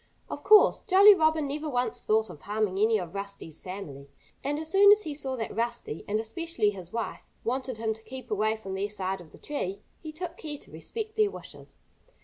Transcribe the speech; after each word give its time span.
Of 0.31 0.43
course, 0.43 0.79
Jolly 0.79 1.13
Robin 1.13 1.47
never 1.47 1.69
once 1.69 2.01
thought 2.01 2.31
of 2.31 2.41
harming 2.41 2.79
any 2.79 2.97
of 2.97 3.13
Rusty's 3.13 3.59
family. 3.59 4.09
And 4.43 4.57
as 4.57 4.71
soon 4.71 4.91
as 4.91 5.03
he 5.03 5.13
saw 5.13 5.35
that 5.35 5.55
Rusty 5.55 6.03
and 6.07 6.19
especially 6.19 6.71
his 6.71 6.91
wife 6.91 7.21
wanted 7.43 7.77
him 7.77 7.93
to 7.93 8.01
keep 8.01 8.31
away 8.31 8.55
from 8.55 8.73
their 8.73 8.89
side 8.89 9.21
of 9.21 9.29
the 9.31 9.37
tree, 9.37 9.83
he 9.99 10.11
took 10.11 10.37
care 10.37 10.57
to 10.57 10.71
respect 10.71 11.17
their 11.17 11.29
wishes. 11.29 11.77